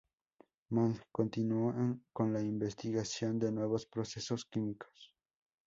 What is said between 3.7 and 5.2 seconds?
procesos químicos.